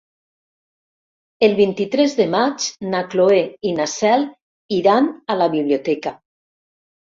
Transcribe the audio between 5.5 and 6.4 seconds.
biblioteca.